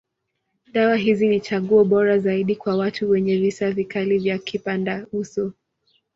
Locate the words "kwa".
2.55-2.75